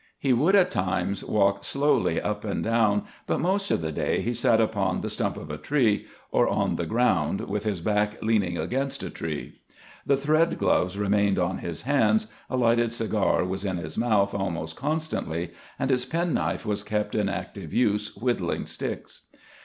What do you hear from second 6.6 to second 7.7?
the ground, with